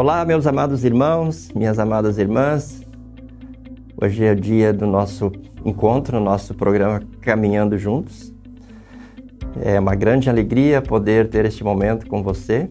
[0.00, 2.80] Olá, meus amados irmãos, minhas amadas irmãs.
[4.00, 5.30] Hoje é o dia do nosso
[5.62, 8.32] encontro, nosso programa Caminhando Juntos.
[9.60, 12.70] É uma grande alegria poder ter este momento com você.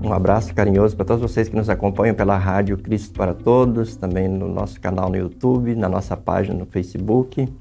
[0.00, 4.28] Um abraço carinhoso para todos vocês que nos acompanham pela Rádio Cristo para Todos, também
[4.28, 7.52] no nosso canal no YouTube, na nossa página no Facebook.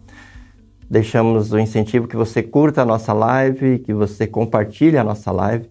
[0.88, 5.68] Deixamos o incentivo que você curta a nossa live, que você compartilhe a nossa live,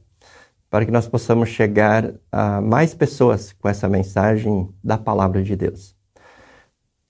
[0.75, 5.95] para que nós possamos chegar a mais pessoas com essa mensagem da palavra de Deus.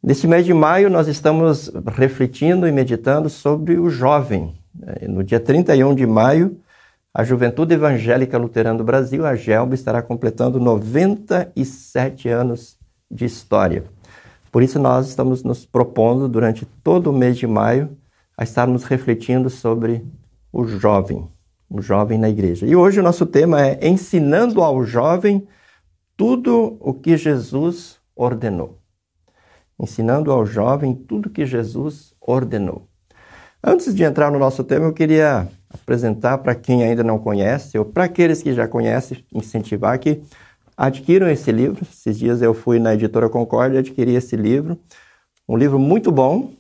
[0.02, 4.54] Neste mês de maio, nós estamos refletindo e meditando sobre o jovem.
[5.08, 6.60] No dia 31 de maio,
[7.14, 12.76] a Juventude Evangélica Luterana do Brasil, a GELB, estará completando 97 anos
[13.10, 13.84] de história.
[14.52, 17.96] Por isso, nós estamos nos propondo, durante todo o mês de maio,
[18.36, 20.04] a estarmos refletindo sobre
[20.52, 21.26] o jovem,
[21.68, 22.66] o jovem na igreja.
[22.66, 25.46] E hoje o nosso tema é ensinando ao jovem
[26.16, 28.78] tudo o que Jesus ordenou.
[29.78, 32.86] Ensinando ao jovem tudo o que Jesus ordenou.
[33.62, 37.84] Antes de entrar no nosso tema, eu queria apresentar para quem ainda não conhece, ou
[37.84, 40.22] para aqueles que já conhecem, incentivar que
[40.76, 41.84] adquiram esse livro.
[41.90, 44.78] Esses dias eu fui na editora Concórdia e adquiri esse livro.
[45.48, 46.52] Um livro muito bom,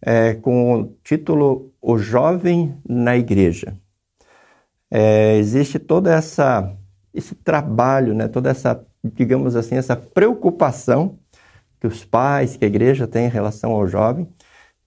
[0.00, 3.74] é, com o título O Jovem na Igreja.
[4.96, 6.72] É, existe toda essa
[7.12, 11.18] esse trabalho, né, toda essa, digamos assim, essa preocupação
[11.80, 14.28] que os pais, que a igreja tem em relação ao jovem.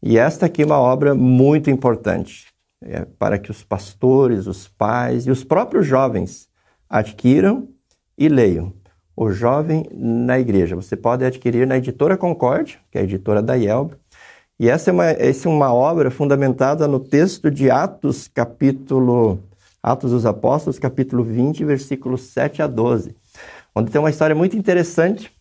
[0.01, 2.47] E esta aqui é uma obra muito importante
[2.81, 6.47] é, para que os pastores, os pais e os próprios jovens
[6.89, 7.67] adquiram
[8.17, 8.73] e leiam.
[9.15, 10.75] O Jovem na Igreja.
[10.75, 13.95] Você pode adquirir na editora Concórdia, que é a editora da IELB,
[14.59, 19.43] e essa é uma, essa é uma obra fundamentada no texto de Atos, capítulo
[19.81, 23.15] Atos dos Apóstolos, capítulo 20, versículos 7 a 12,
[23.75, 25.31] onde tem uma história muito interessante.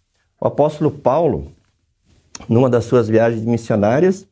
[0.41, 1.53] O apóstolo Paulo,
[2.49, 4.27] numa das suas viagens missionárias,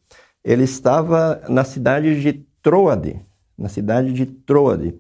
[0.44, 3.20] ele estava na cidade de Troade,
[3.56, 4.94] na cidade de Troade.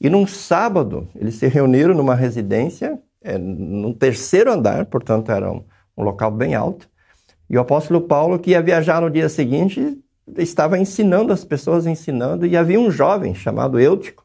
[0.00, 5.64] E num sábado, eles se reuniram numa residência, é, no terceiro andar, portanto era um,
[5.96, 6.90] um local bem alto,
[7.48, 9.98] e o apóstolo Paulo, que ia viajar no dia seguinte,
[10.38, 14.21] estava ensinando as pessoas, ensinando, e havia um jovem chamado Eutico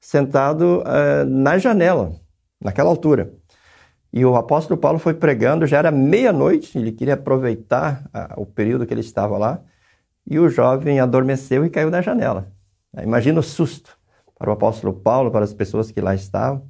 [0.00, 2.12] sentado uh, na janela,
[2.60, 3.32] naquela altura.
[4.12, 8.86] E o apóstolo Paulo foi pregando, já era meia-noite, ele queria aproveitar uh, o período
[8.86, 9.60] que ele estava lá,
[10.26, 12.52] e o jovem adormeceu e caiu da janela.
[13.02, 13.96] Imagina o susto
[14.38, 16.66] para o apóstolo Paulo, para as pessoas que lá estavam.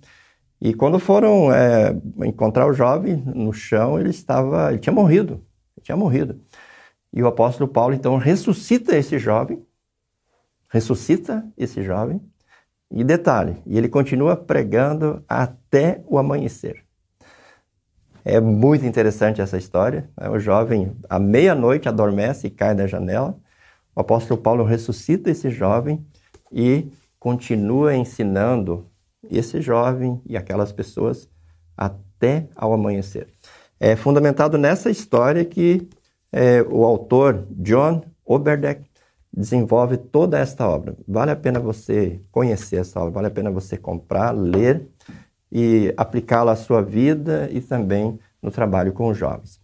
[0.60, 5.44] E quando foram é, encontrar o jovem no chão, ele estava, ele tinha morrido
[5.86, 6.41] tinha morrido.
[7.12, 9.65] E o apóstolo Paulo então ressuscita esse jovem,
[10.69, 12.20] ressuscita esse jovem,
[12.91, 16.84] e detalhe, ele continua pregando até o amanhecer.
[18.24, 20.10] É muito interessante essa história.
[20.20, 20.28] Né?
[20.28, 23.38] O jovem, à meia-noite, adormece e cai da janela.
[23.94, 26.04] O apóstolo Paulo ressuscita esse jovem
[26.52, 28.86] e continua ensinando
[29.30, 31.28] esse jovem e aquelas pessoas
[31.76, 33.28] até ao amanhecer.
[33.78, 35.88] É fundamentado nessa história que
[36.32, 38.82] é, o autor John Oberdeck
[39.36, 40.97] desenvolve toda esta obra.
[41.06, 44.88] Vale a pena você conhecer essa obra, vale a pena você comprar, ler
[45.52, 49.60] e aplicá-la à sua vida e também no trabalho com os jovens.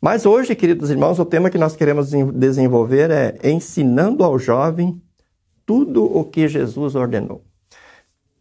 [0.00, 5.02] Mas hoje, queridos irmãos, o tema que nós queremos desenvolver é ensinando ao jovem
[5.64, 7.42] tudo o que Jesus ordenou.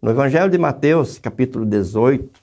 [0.02, 2.40] No Evangelho de Mateus, capítulo 18,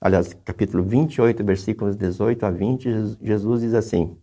[0.00, 4.16] aliás, capítulo 28, versículos 18 a 20, Jesus diz assim: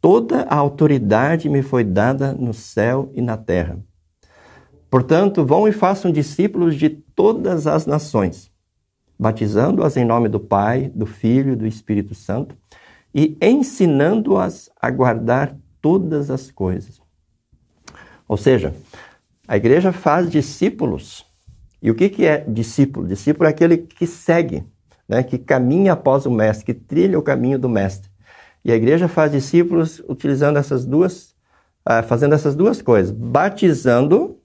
[0.00, 3.78] Toda a autoridade me foi dada no céu e na terra.
[4.90, 8.50] Portanto, vão e façam discípulos de todas as nações,
[9.18, 12.56] batizando-as em nome do Pai, do Filho e do Espírito Santo
[13.14, 17.00] e ensinando-as a guardar todas as coisas.
[18.26, 18.74] Ou seja,
[19.46, 21.26] a igreja faz discípulos.
[21.82, 23.06] E o que, que é discípulo?
[23.06, 24.64] Discípulo é aquele que segue,
[25.08, 28.09] né, que caminha após o mestre, que trilha o caminho do mestre.
[28.64, 31.34] E a igreja faz discípulos utilizando essas duas,
[31.88, 34.38] uh, fazendo essas duas coisas, batizando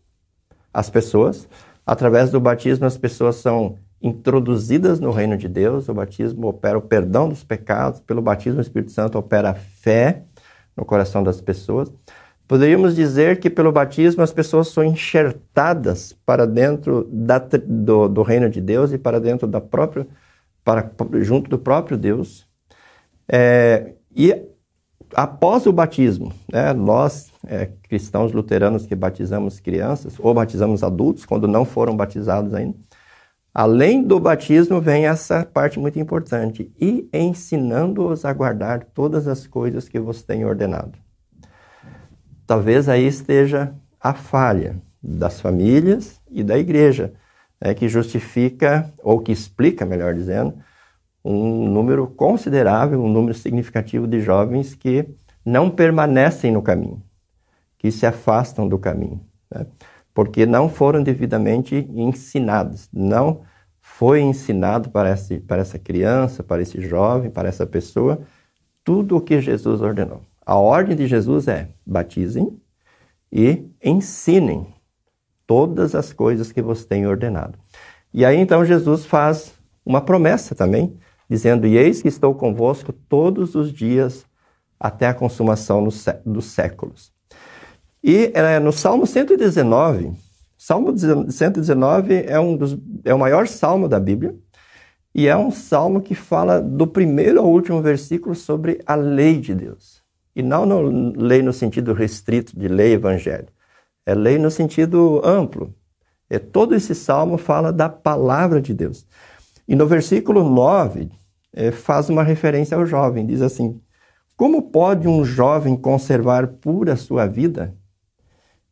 [0.73, 1.47] as pessoas.
[1.85, 5.89] Através do batismo, as pessoas são introduzidas no reino de Deus.
[5.89, 7.99] O batismo opera o perdão dos pecados.
[7.99, 10.23] Pelo batismo, o Espírito Santo opera a fé
[10.75, 11.91] no coração das pessoas.
[12.47, 18.49] Poderíamos dizer que pelo batismo as pessoas são enxertadas para dentro da, do, do reino
[18.49, 20.05] de Deus e para dentro da própria
[20.63, 20.91] para,
[21.21, 22.47] junto do próprio Deus.
[23.27, 24.45] É, e
[25.13, 31.47] após o batismo, né, nós, é, cristãos luteranos que batizamos crianças ou batizamos adultos, quando
[31.47, 32.75] não foram batizados ainda,
[33.55, 39.87] Além do batismo, vem essa parte muito importante: e ensinando-os a guardar todas as coisas
[39.87, 40.99] que vos tenho ordenado.
[42.45, 47.13] Talvez aí esteja a falha das famílias e da igreja,
[47.63, 50.55] né, que justifica, ou que explica, melhor dizendo,
[51.25, 55.07] um número considerável, um número significativo de jovens que
[55.43, 57.01] não permanecem no caminho,
[57.77, 59.21] que se afastam do caminho.
[59.53, 59.65] Né?
[60.15, 62.89] porque não foram devidamente ensinados.
[62.91, 63.41] Não
[63.81, 68.21] foi ensinado para, esse, para essa criança, para esse jovem, para essa pessoa,
[68.83, 70.21] tudo o que Jesus ordenou.
[70.43, 72.57] A ordem de Jesus é: batizem
[73.29, 74.73] e ensinem
[75.45, 77.59] todas as coisas que vos tenho ordenado.
[78.13, 79.53] E aí então Jesus faz
[79.85, 80.97] uma promessa também,
[81.29, 84.25] dizendo: E eis que estou convosco todos os dias
[84.79, 85.87] até a consumação
[86.25, 87.11] dos séculos.
[88.03, 90.13] E é, no Salmo 119,
[90.57, 94.35] Salmo 119 é, um dos, é o maior salmo da Bíblia,
[95.13, 99.55] e é um salmo que fala do primeiro ao último versículo sobre a lei de
[99.55, 100.03] Deus.
[100.35, 100.81] E não no,
[101.17, 103.53] lei no sentido restrito de lei evangélica,
[104.05, 105.73] é lei no sentido amplo.
[106.29, 109.05] É, todo esse salmo fala da palavra de Deus.
[109.67, 111.09] E no versículo 9,
[111.53, 113.81] é, faz uma referência ao jovem, diz assim:
[114.35, 117.75] Como pode um jovem conservar pura sua vida?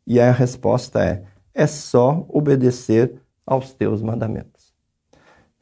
[0.05, 1.23] E a resposta é:
[1.53, 4.73] é só obedecer aos teus mandamentos.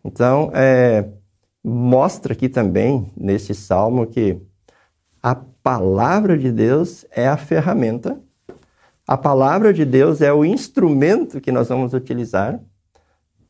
[0.03, 1.07] Então, é,
[1.63, 4.41] mostra aqui também, nesse salmo, que
[5.21, 8.19] a palavra de Deus é a ferramenta,
[9.07, 12.59] a palavra de Deus é o instrumento que nós vamos utilizar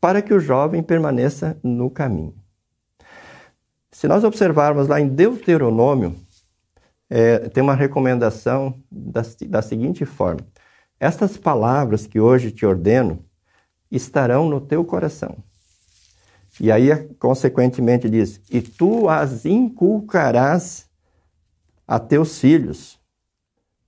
[0.01, 2.33] para que o jovem permaneça no caminho.
[3.91, 6.15] Se nós observarmos lá em Deuteronômio,
[7.07, 10.41] é, tem uma recomendação da, da seguinte forma:
[10.99, 13.23] estas palavras que hoje te ordeno
[13.91, 15.37] estarão no teu coração.
[16.59, 16.89] E aí,
[17.19, 20.89] consequentemente, diz: E tu as inculcarás
[21.87, 22.99] a teus filhos.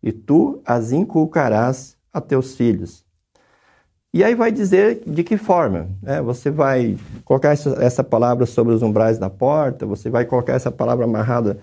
[0.01, 3.06] E tu as inculcarás a teus filhos.
[4.13, 5.89] E aí vai dizer de que forma.
[6.01, 6.21] Né?
[6.21, 6.95] Você vai
[7.25, 11.57] colocar essa, palavra sobre os umbrais da porta, você vai colocar essa palavra amarrada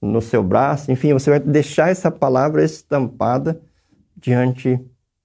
[0.00, 3.60] no seu braço, enfim, você vai deixar essa palavra estampada
[4.16, 4.80] diante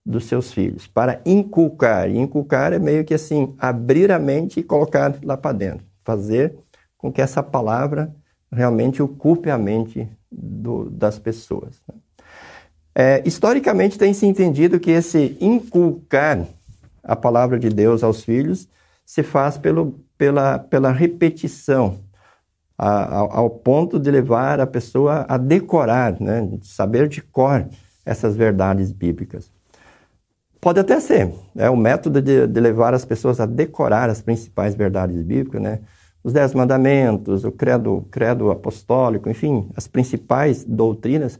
[0.05, 2.09] dos seus filhos, para inculcar.
[2.09, 6.53] E inculcar é meio que assim, abrir a mente e colocar lá para dentro, fazer
[6.97, 8.13] com que essa palavra
[8.51, 11.81] realmente ocupe a mente do, das pessoas.
[11.87, 11.95] Né?
[12.93, 16.45] É, historicamente tem se entendido que esse inculcar
[17.05, 18.67] a palavra de Deus aos filhos
[19.05, 21.99] se faz pelo, pela, pela repetição,
[22.77, 27.65] a, ao, ao ponto de levar a pessoa a decorar, né, saber de cor
[28.05, 29.51] essas verdades bíblicas.
[30.59, 31.31] Pode até ser.
[31.55, 35.81] É o método de, de, levar as pessoas a decorar as principais verdades bíblicas, né?
[36.23, 41.39] Os Dez Mandamentos, o credo, credo apostólico, enfim, as principais doutrinas.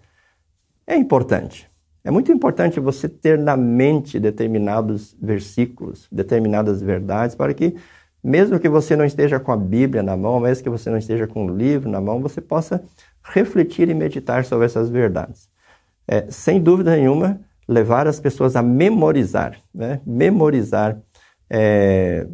[0.86, 1.68] É importante.
[2.06, 7.76] É muito importante você ter na mente determinados versículos, determinadas verdades, para que,
[8.24, 11.26] mesmo que você não esteja com a Bíblia na mão, mesmo que você não esteja
[11.26, 12.84] com o livro na mão, você possa
[13.24, 15.50] refletir e meditar sobre essas verdades.
[16.08, 20.00] É, sem dúvida nenhuma, levar as pessoas a memorizar, né?
[20.06, 21.02] memorizar
[21.50, 22.28] é,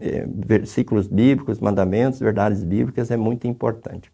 [0.00, 4.10] é, versículos bíblicos, mandamentos, verdades bíblicas é muito importante.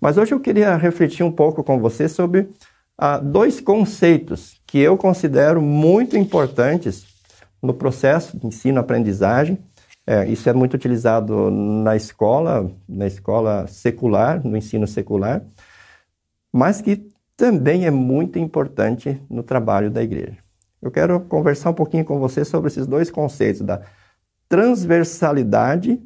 [0.00, 2.48] Mas hoje eu queria refletir um pouco com você sobre
[2.98, 7.06] ah, dois conceitos que eu considero muito importantes
[7.62, 9.58] no processo de ensino-aprendizagem.
[10.06, 15.42] É, isso é muito utilizado na escola, na escola secular, no ensino secular,
[16.52, 20.38] mas que também é muito importante no trabalho da igreja.
[20.80, 23.82] Eu quero conversar um pouquinho com você sobre esses dois conceitos da
[24.48, 26.00] transversalidade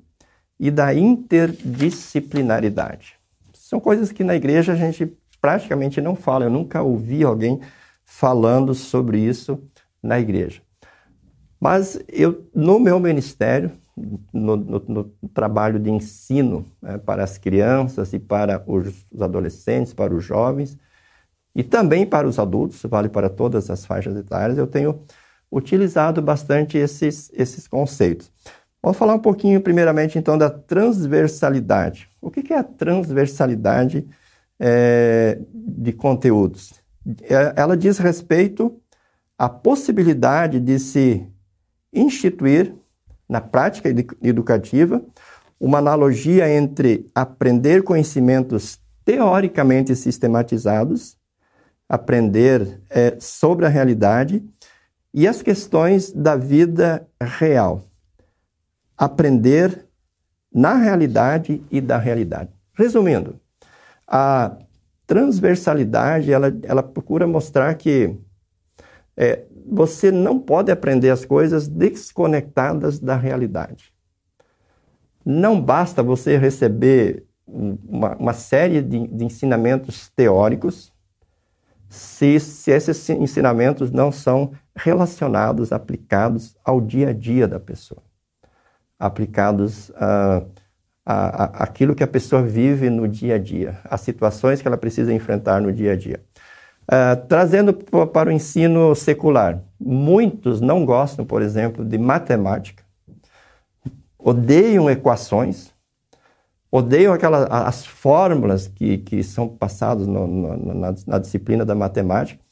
[0.58, 3.16] e da interdisciplinaridade.
[3.52, 6.44] São coisas que na igreja a gente praticamente não fala.
[6.44, 7.60] Eu nunca ouvi alguém
[8.04, 9.62] falando sobre isso
[10.02, 10.62] na igreja.
[11.60, 13.70] Mas eu, no meu ministério,
[14.32, 15.04] no, no, no
[15.34, 20.78] trabalho de ensino né, para as crianças e para os adolescentes, para os jovens,
[21.54, 25.00] e também para os adultos, vale para todas as faixas etárias, eu tenho
[25.50, 28.30] utilizado bastante esses, esses conceitos.
[28.82, 32.08] Vamos falar um pouquinho, primeiramente, então, da transversalidade.
[32.20, 34.08] O que é a transversalidade
[34.60, 36.72] é, de conteúdos?
[37.22, 38.78] É, ela diz respeito
[39.36, 41.26] à possibilidade de se
[41.92, 42.74] instituir
[43.28, 43.88] na prática
[44.22, 45.02] educativa
[45.58, 51.18] uma analogia entre aprender conhecimentos teoricamente sistematizados
[51.90, 54.40] aprender é, sobre a realidade
[55.12, 57.82] e as questões da vida real.
[58.96, 59.86] aprender
[60.52, 62.50] na realidade e da realidade.
[62.74, 63.40] Resumindo,
[64.10, 64.58] a
[65.06, 68.18] transversalidade ela, ela procura mostrar que
[69.16, 73.94] é, você não pode aprender as coisas desconectadas da realidade.
[75.24, 80.92] Não basta você receber uma, uma série de, de, ensinamentos teóricos
[81.88, 88.02] se, se esses ensinamentos não são relacionados, aplicados ao dia a dia da pessoa,
[88.98, 90.42] aplicados a,
[91.04, 94.76] a, a, aquilo que a pessoa vive no dia a dia, as situações que ela
[94.76, 96.20] precisa enfrentar no dia a dia.
[96.82, 102.82] Uh, trazendo para o ensino secular, muitos não gostam, por exemplo, de matemática,
[104.18, 105.72] odeiam equações,
[106.70, 112.42] odeiam aquelas as fórmulas que, que são passadas no, no, na, na, disciplina da matemática,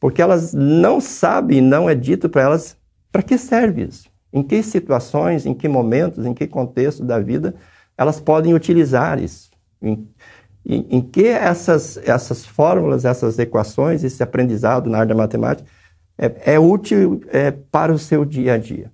[0.00, 2.76] porque elas não sabem, não é dito para elas
[3.10, 7.54] para que serve isso, em que situações, em que momentos, em que contexto da vida
[7.96, 10.08] elas podem utilizar isso, em,
[10.64, 15.68] em, em que essas, essas fórmulas, essas equações, esse aprendizado na área da matemática
[16.18, 18.92] é, é útil é, para o seu dia a dia.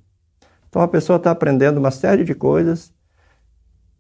[0.69, 2.93] Então a pessoa está aprendendo uma série de coisas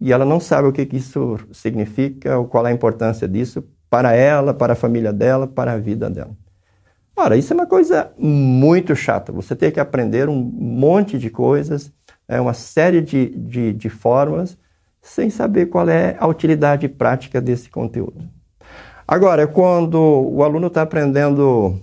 [0.00, 3.64] e ela não sabe o que, que isso significa, ou qual é a importância disso
[3.90, 6.36] para ela, para a família dela, para a vida dela.
[7.16, 9.32] Ora, isso é uma coisa muito chata.
[9.32, 11.92] Você tem que aprender um monte de coisas,
[12.28, 14.56] é uma série de, de, de fórmulas,
[15.00, 18.28] sem saber qual é a utilidade prática desse conteúdo.
[19.06, 21.80] Agora, quando o aluno está aprendendo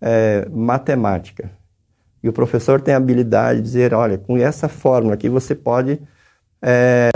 [0.00, 1.50] é, matemática,
[2.22, 6.00] e o professor tem a habilidade de dizer, olha, com essa fórmula aqui você pode
[6.60, 7.10] é,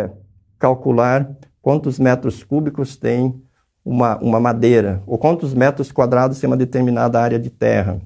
[0.58, 1.30] calcular
[1.62, 3.40] quantos metros cúbicos tem
[3.85, 8.00] uma, uma madeira, ou quantos metros quadrados tem uma determinada área de terra.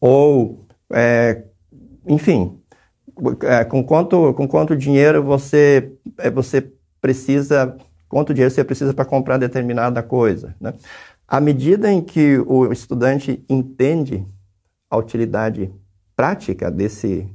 [0.00, 1.44] Ou, é,
[2.06, 2.58] enfim,
[3.42, 7.76] é, com, quanto, com quanto dinheiro você, é, você precisa,
[8.08, 10.54] quanto dinheiro você precisa para comprar determinada coisa.
[10.60, 10.74] Né?
[11.26, 14.26] À medida em que o estudante entende
[14.90, 15.72] a utilidade
[16.14, 17.28] prática desse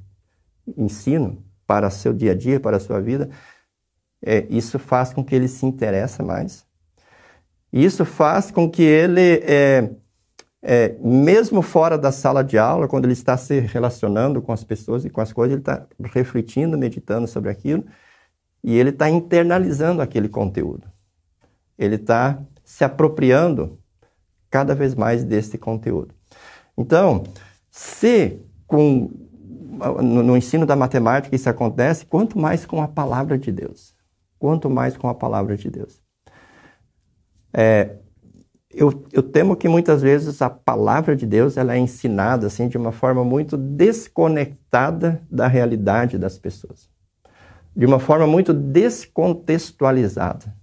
[0.77, 3.29] ensino para seu dia a dia, para a sua vida,
[4.23, 6.65] é, isso faz com que ele se interesse mais.
[7.71, 9.89] Isso faz com que ele, é,
[10.61, 15.05] é, mesmo fora da sala de aula, quando ele está se relacionando com as pessoas
[15.05, 17.85] e com as coisas, ele está refletindo, meditando sobre aquilo
[18.63, 20.87] e ele está internalizando aquele conteúdo.
[21.77, 23.79] Ele está se apropriando
[24.49, 26.13] cada vez mais desse conteúdo.
[26.77, 27.23] Então,
[27.71, 29.09] se com,
[30.01, 33.95] no, no, ensino da matemática isso acontece, quanto mais com a palavra de Deus.
[34.37, 36.01] Quanto mais com a palavra de Deus.
[37.53, 37.95] É,
[38.73, 42.77] eu, eu, temo que muitas vezes a palavra de Deus ela é ensinada assim de
[42.77, 46.87] uma forma muito desconectada da realidade das pessoas,
[47.75, 50.53] de uma forma muito descontextualizada.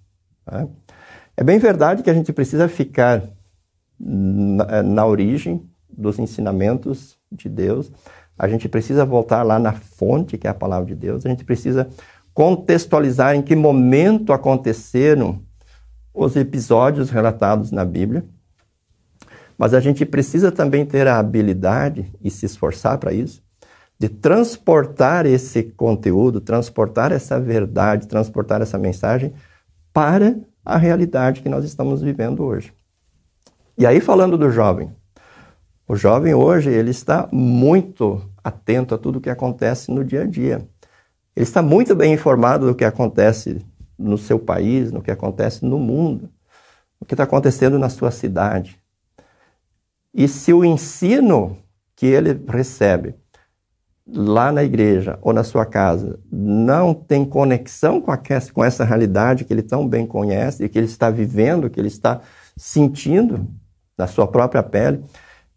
[0.46, 0.68] Né?
[1.36, 3.24] É bem verdade que a gente precisa ficar
[3.98, 7.90] na, na origem dos ensinamentos de Deus.
[8.38, 11.26] A gente precisa voltar lá na fonte, que é a palavra de Deus.
[11.26, 11.88] A gente precisa
[12.32, 15.42] contextualizar em que momento aconteceram
[16.16, 18.24] os episódios relatados na Bíblia.
[19.58, 23.42] Mas a gente precisa também ter a habilidade e se esforçar para isso,
[23.98, 29.34] de transportar esse conteúdo, transportar essa verdade, transportar essa mensagem
[29.92, 32.72] para a realidade que nós estamos vivendo hoje.
[33.78, 34.90] E aí, falando do jovem,
[35.86, 40.26] o jovem hoje, ele está muito atento a tudo o que acontece no dia a
[40.26, 40.66] dia.
[41.34, 43.64] Ele está muito bem informado do que acontece
[43.98, 46.30] no seu país, no que acontece no mundo,
[47.00, 48.80] o que está acontecendo na sua cidade.
[50.12, 51.58] E se o ensino
[51.94, 53.14] que ele recebe
[54.06, 58.18] lá na igreja ou na sua casa não tem conexão com, a,
[58.52, 61.88] com essa realidade que ele tão bem conhece e que ele está vivendo, que ele
[61.88, 62.20] está
[62.56, 63.48] sentindo
[63.98, 65.02] na sua própria pele,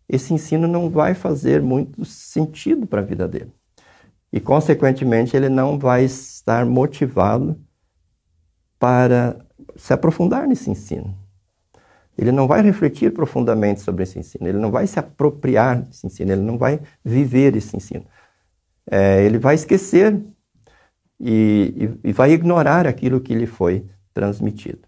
[0.07, 3.53] esse ensino não vai fazer muito sentido para a vida dele.
[4.31, 7.59] E, consequentemente, ele não vai estar motivado
[8.79, 9.37] para
[9.75, 11.15] se aprofundar nesse ensino.
[12.17, 16.31] Ele não vai refletir profundamente sobre esse ensino, ele não vai se apropriar desse ensino,
[16.31, 18.05] ele não vai viver esse ensino.
[18.89, 20.19] É, ele vai esquecer
[21.19, 24.87] e, e, e, vai ignorar aquilo que lhe foi transmitido.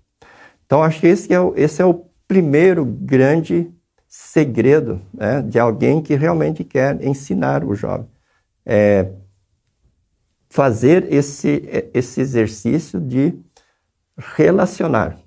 [0.66, 3.72] Então, acho que esse é o, esse é o primeiro grande
[4.08, 8.08] segredo né, de alguém que realmente quer ensinar o jovem.
[8.66, 9.12] É
[10.50, 13.34] fazer esse, esse exercício de
[14.36, 15.18] relacionar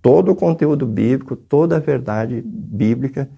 [0.00, 3.28] todo o conteúdo bíblico, toda a verdade bíblica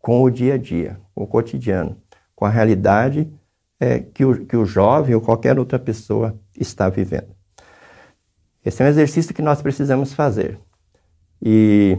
[0.00, 1.96] com o dia a dia, com o cotidiano,
[2.34, 3.32] com a realidade
[3.78, 7.28] é, que, o, que o jovem ou qualquer outra pessoa está vivendo.
[8.64, 10.58] Esse é um exercício que nós precisamos fazer.
[11.40, 11.98] E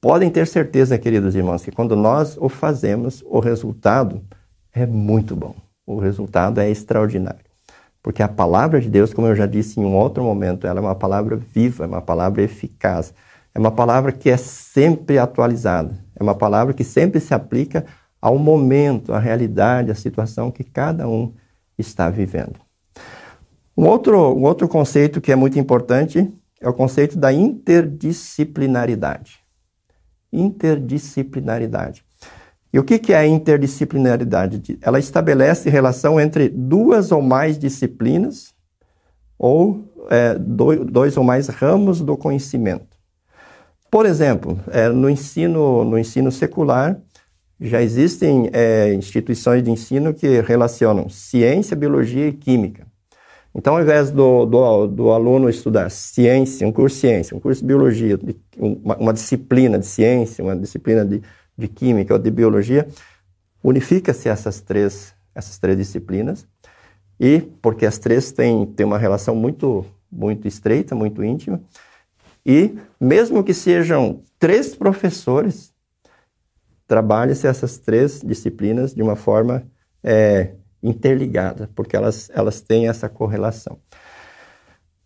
[0.00, 4.22] podem ter certeza, queridos irmãos, que quando nós o fazemos, o resultado
[4.72, 5.54] é muito bom.
[5.86, 7.51] O resultado é extraordinário.
[8.02, 10.82] Porque a palavra de Deus, como eu já disse em um outro momento, ela é
[10.82, 13.14] uma palavra viva, é uma palavra eficaz.
[13.54, 16.02] É uma palavra que é sempre atualizada.
[16.18, 17.86] É uma palavra que sempre se aplica
[18.20, 21.32] ao momento, à realidade, à situação que cada um
[21.78, 22.58] está vivendo.
[23.76, 29.40] Um outro, um outro conceito que é muito importante é o conceito da interdisciplinaridade.
[30.32, 32.04] Interdisciplinaridade.
[32.72, 34.78] E o que é a interdisciplinaridade?
[34.80, 38.54] Ela estabelece relação entre duas ou mais disciplinas
[39.38, 42.96] ou é, dois ou mais ramos do conhecimento.
[43.90, 46.98] Por exemplo, é, no, ensino, no ensino secular,
[47.60, 52.86] já existem é, instituições de ensino que relacionam ciência, biologia e química.
[53.54, 57.60] Então, ao invés do, do, do, aluno estudar ciência, um curso de ciência, um curso
[57.60, 58.18] de biologia,
[58.56, 61.20] uma, uma disciplina de ciência, uma disciplina de
[61.62, 62.86] de química ou de biologia,
[63.62, 66.46] unifica-se essas três, essas três disciplinas
[67.18, 71.62] e porque as três têm, têm uma relação muito, muito estreita, muito íntima,
[72.44, 75.72] e mesmo que sejam três professores,
[76.88, 79.62] trabalhe-se essas três disciplinas de uma forma
[80.02, 83.78] é, interligada, porque elas, elas têm essa correlação.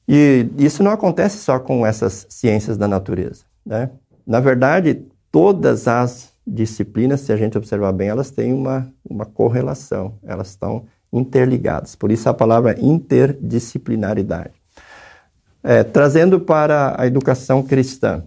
[0.08, 3.44] E isso não acontece só com essas ciências da natureza.
[3.64, 3.90] Né?
[4.26, 10.14] Na verdade, todas as disciplinas, se a gente observar bem, elas têm uma, uma correlação,
[10.22, 11.96] elas estão interligadas.
[11.96, 14.54] Por isso a palavra interdisciplinaridade.
[15.62, 18.22] É, trazendo para a educação cristã,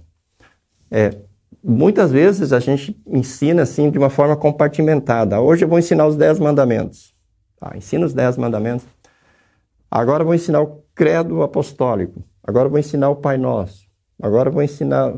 [0.91, 1.15] é,
[1.63, 5.39] muitas vezes a gente ensina assim de uma forma compartimentada.
[5.39, 7.13] Hoje eu vou ensinar os dez mandamentos.
[7.57, 8.85] Tá, ensina os dez mandamentos.
[9.89, 12.21] Agora eu vou ensinar o credo apostólico.
[12.43, 13.87] Agora eu vou ensinar o Pai Nosso.
[14.21, 15.13] Agora eu vou ensinar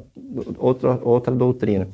[0.60, 1.88] outra, outra doutrina.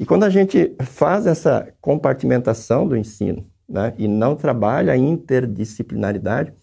[0.00, 6.54] E quando a gente faz essa compartimentação do ensino né, e não trabalha a interdisciplinaridade,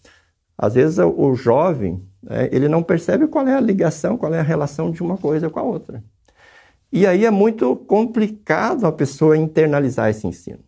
[0.58, 4.42] às vezes o, jovem né, ele não percebe qual é a ligação, qual é a
[4.42, 6.02] relação de uma coisa com a outra.
[6.90, 10.64] E aí é muito complicado a pessoa internalizar esse ensino.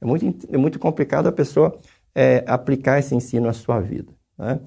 [0.00, 1.78] É muito, é muito complicado a pessoa
[2.14, 4.10] é, aplicar esse ensino à sua vida.
[4.38, 4.58] Né?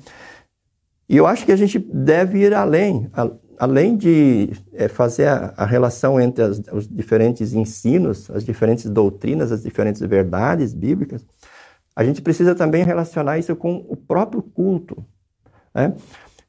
[1.09, 3.09] E eu acho que a gente deve ir além,
[3.57, 9.51] além de é, fazer a, a, relação entre as, os diferentes ensinos, as diferentes doutrinas,
[9.51, 11.25] as diferentes verdades bíblicas,
[11.95, 15.03] a gente precisa também relacionar isso com o próprio culto.
[15.73, 15.93] Né?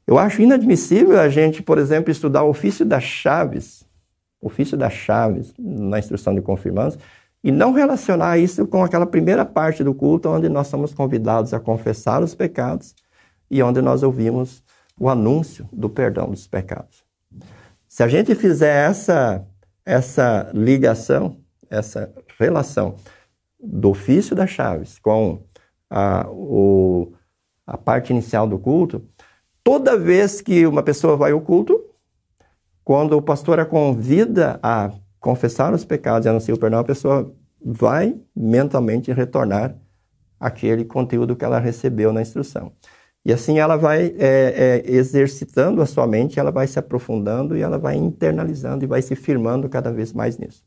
[0.05, 3.83] Eu acho inadmissível a gente, por exemplo, estudar o ofício das chaves,
[4.41, 6.97] ofício das chaves na instrução de confirmandos,
[7.43, 11.59] e não relacionar isso com aquela primeira parte do culto onde nós somos convidados a
[11.59, 12.93] confessar os pecados
[13.49, 14.61] e onde nós ouvimos
[14.99, 17.03] o anúncio do perdão dos pecados.
[17.87, 19.45] Se a gente fizer essa,
[19.85, 21.37] essa ligação,
[21.69, 22.95] essa relação
[23.59, 25.43] do ofício das chaves com
[25.89, 27.13] a, o,
[27.65, 29.03] a parte inicial do culto,
[29.63, 31.83] toda vez que uma pessoa vai ao culto,
[32.83, 37.33] quando o pastor a convida a confessar os pecados e anunciar o perdão, a pessoa
[37.61, 39.75] vai mentalmente retornar
[40.39, 42.71] aquele conteúdo que ela recebeu na instrução.
[43.25, 47.61] E assim ela vai é, é, exercitando a sua mente, ela vai se aprofundando e
[47.61, 50.63] ela vai internalizando e vai se firmando cada vez mais nisso.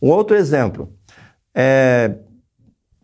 [0.00, 0.92] Um outro exemplo
[1.54, 2.16] é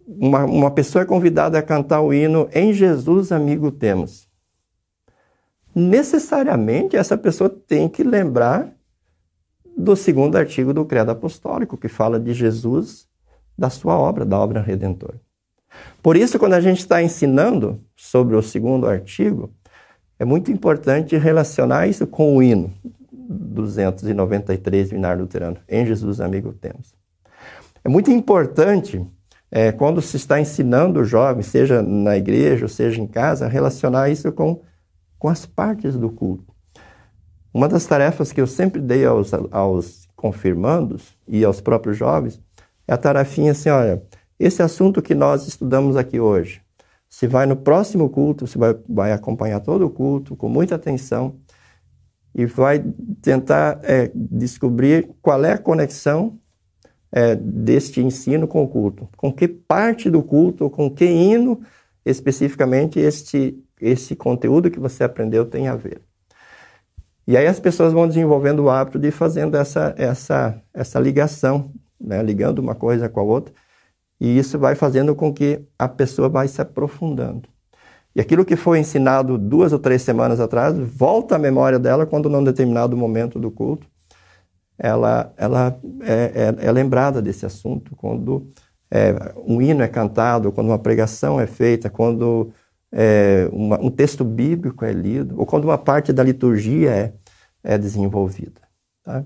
[0.07, 4.29] uma, uma pessoa é convidada a cantar o hino Em Jesus Amigo Temos.
[5.75, 8.75] Necessariamente essa pessoa tem que lembrar
[9.77, 13.09] do segundo artigo do Credo Apostólico, que fala de Jesus,
[13.57, 15.21] da sua obra, da obra redentora.
[16.03, 19.53] Por isso, quando a gente está ensinando sobre o segundo artigo,
[20.19, 22.73] é muito importante relacionar isso com o hino
[23.13, 26.95] 293 do Inário Luterano, Em Jesus Amigo Temos.
[27.85, 29.05] É muito importante,
[29.51, 34.31] é, quando se está ensinando o jovem, seja na igreja seja em casa, relacionar isso
[34.33, 34.61] com,
[35.19, 36.45] com as partes do culto.
[37.53, 42.41] Uma das tarefas que eu sempre dei aos, aos confirmandos e aos próprios jovens
[42.87, 44.03] é a tarefinha assim, olha,
[44.41, 46.63] esse assunto que nós estudamos aqui hoje,
[47.11, 51.37] se vai no próximo culto, você vai, vai acompanhar todo o culto com muita atenção
[52.35, 52.83] e vai
[53.21, 56.39] tentar é, descobrir qual é a conexão
[57.13, 59.09] é, deste ensino com o culto.
[59.15, 61.61] Com que parte do culto, com que hino
[62.07, 66.01] especificamente este, esse conteúdo que você aprendeu tem a ver.
[67.27, 72.23] E aí as pessoas vão desenvolvendo o hábito de fazendo essa, essa, essa ligação, né,
[72.23, 73.53] ligando uma coisa com a outra,
[74.21, 77.49] E isso vai fazendo com que a pessoa vai se aprofundando.
[78.15, 82.29] E aquilo que foi ensinado duas ou três semanas atrás volta à memória dela quando,
[82.29, 83.87] num determinado momento do culto,
[84.77, 87.95] ela, ela é, é, é lembrada desse assunto.
[87.97, 88.51] Quando
[88.91, 89.15] é,
[89.47, 92.53] um hino é cantado, quando uma pregação é feita, quando
[92.93, 97.13] é, uma, um texto bíblico é lido, ou quando uma parte da liturgia é,
[97.63, 98.61] é desenvolvida.
[99.05, 99.25] Tá?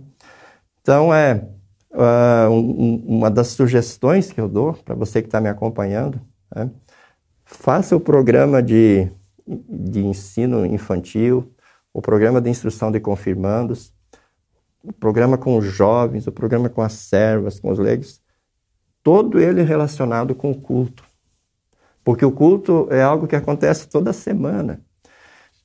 [0.83, 1.49] Então, é
[1.95, 6.21] uh, um, uma das sugestões que eu dou para você que está me acompanhando,
[6.55, 6.71] né?
[7.45, 9.09] faça o programa de,
[9.47, 11.53] de ensino infantil,
[11.93, 13.93] o programa de instrução de confirmandos,
[14.83, 18.21] o programa com os jovens, o programa com as servas, com os leigos,
[19.03, 21.05] todo ele relacionado com o culto.
[22.03, 24.81] Porque o culto é algo que acontece toda semana.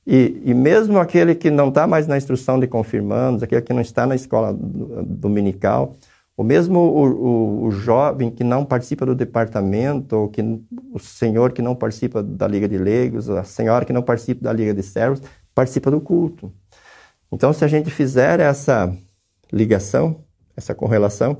[0.06, 3.82] E, e mesmo aquele que não está mais na instrução de confirmandos, aquele que não
[3.82, 5.96] está na escola dominical,
[6.40, 10.40] ou mesmo o, o, o, jovem que não participa do departamento, ou que,
[10.90, 14.50] o senhor que não participa da Liga de Leigos, a senhora que não participa da
[14.50, 15.20] Liga de Servos,
[15.54, 16.50] participa do culto.
[17.30, 18.90] Então, se a gente fizer essa
[19.52, 20.24] ligação,
[20.56, 21.36] essa correlação,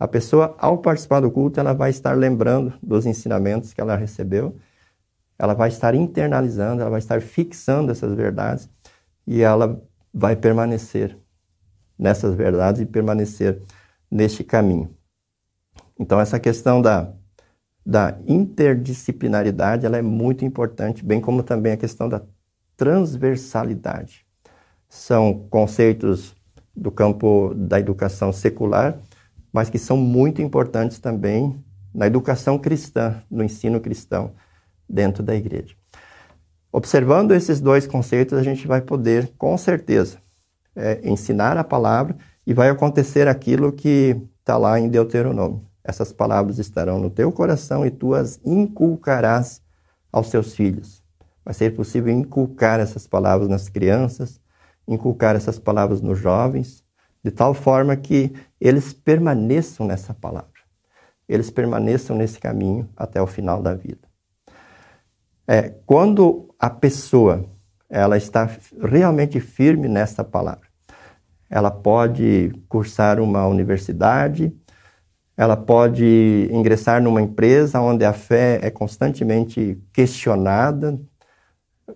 [0.00, 4.56] a pessoa, ao participar do culto, ela vai estar lembrando dos ensinamentos que ela recebeu,
[5.38, 8.66] ela vai estar internalizando, ela vai estar fixando essas verdades
[9.26, 9.78] e ela
[10.10, 11.18] vai permanecer
[11.98, 13.60] nessas verdades e permanecer
[14.10, 14.94] neste caminho.
[15.98, 17.12] Então, essa questão da,
[17.84, 22.22] da interdisciplinaridade ela é muito importante, bem como também a questão da
[22.76, 24.24] transversalidade.
[24.88, 26.34] São conceitos
[26.74, 28.98] do campo da educação secular,
[29.52, 34.32] mas que são muito importantes também na educação cristã, no ensino cristão
[34.88, 35.74] dentro da igreja.
[36.70, 40.18] Observando esses dois conceitos, a gente vai poder, com certeza,
[40.76, 42.16] é, ensinar a palavra
[42.48, 45.66] e vai acontecer aquilo que está lá em Deuteronômio.
[45.84, 49.60] Essas palavras estarão no teu coração e tu as inculcarás
[50.10, 51.04] aos teus filhos.
[51.44, 54.40] Vai ser possível inculcar essas palavras nas crianças,
[54.88, 56.82] inculcar essas palavras nos jovens,
[57.22, 60.48] de tal forma que eles permaneçam nessa palavra.
[61.28, 64.08] Eles permaneçam nesse caminho até o final da vida.
[65.46, 67.44] É, quando a pessoa
[67.90, 68.48] ela está
[68.80, 70.67] realmente firme nessa palavra,
[71.50, 74.52] ela pode cursar uma universidade,
[75.36, 80.98] ela pode ingressar numa empresa onde a fé é constantemente questionada,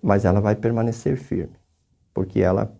[0.02, 1.56] mas ela vai permanecer firme,
[2.14, 2.72] porque ela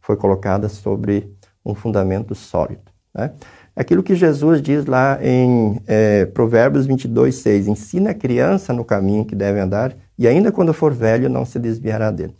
[0.00, 2.82] foi colocada sobre um fundamento sólido.
[3.14, 3.32] Né?
[3.74, 9.24] Aquilo que Jesus diz lá em é, Provérbios 22, 6: Ensina a criança no caminho
[9.24, 12.36] que deve andar, e ainda quando for velho não se desviará dele.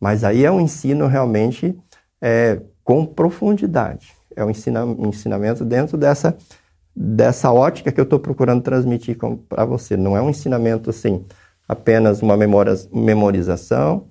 [0.00, 1.78] Mas aí é um ensino realmente
[2.20, 4.12] é, com profundidade.
[4.36, 6.36] É um ensinamento dentro dessa,
[6.94, 9.16] dessa ótica que eu estou procurando transmitir
[9.48, 9.96] para você.
[9.96, 11.24] Não é um ensinamento assim,
[11.66, 14.06] apenas uma memorização,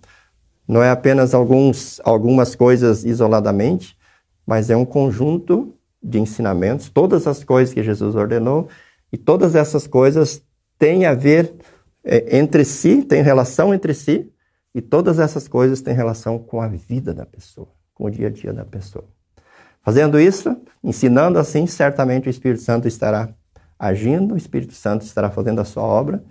[0.67, 3.97] não é apenas alguns, algumas coisas isoladamente,
[4.45, 8.67] mas é um conjunto de ensinamentos, todas as coisas que Jesus ordenou,
[9.11, 10.43] e todas essas coisas
[10.77, 11.53] têm a ver
[12.03, 14.29] é, entre si, têm relação entre si,
[14.73, 18.31] e todas essas coisas têm relação com a vida da pessoa com o dia a
[18.31, 19.05] dia da pessoa.
[19.81, 23.29] Fazendo isso, ensinando assim, certamente o Espírito Santo estará
[23.77, 26.23] agindo, o Espírito Santo estará fazendo a sua obra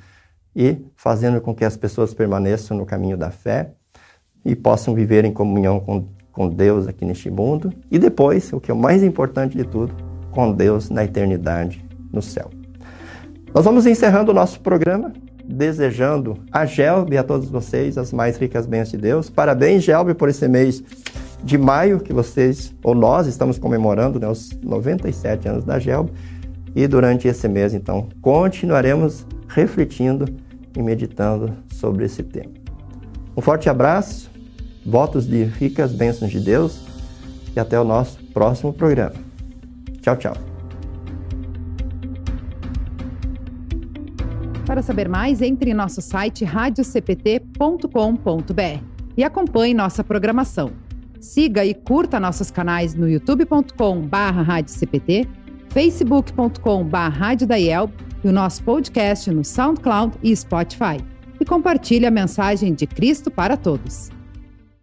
[0.57, 3.73] e fazendo com que as pessoas permaneçam no caminho da fé
[4.45, 8.71] e possam viver em comunhão com, com Deus aqui neste mundo e depois, o que
[8.71, 9.95] é o mais importante de tudo,
[10.31, 12.51] com Deus na eternidade no céu.
[13.55, 15.13] Nós vamos encerrando o nosso programa,
[15.45, 19.29] desejando a Gelbe e a todos vocês as mais ricas bênçãos de Deus.
[19.29, 20.83] Parabéns, Gelbe, por esse mês
[21.43, 26.11] de maio, que vocês, ou nós, estamos comemorando né, os 97 anos da GELB.
[26.75, 30.27] E durante esse mês, então, continuaremos refletindo
[30.77, 32.53] e meditando sobre esse tema.
[33.37, 34.31] Um forte abraço,
[34.85, 36.85] votos de ricas bênçãos de Deus
[37.55, 39.15] e até o nosso próximo programa.
[40.01, 40.37] Tchau, tchau.
[44.67, 50.71] Para saber mais, entre em nosso site radiocpt.com.br e acompanhe nossa programação.
[51.23, 54.59] Siga e curta nossos canais no youtube.com/barra
[55.69, 57.35] facebook.com/barra
[58.25, 60.99] e o nosso podcast no SoundCloud e Spotify.
[61.41, 64.11] E compartilhe a mensagem de Cristo para todos.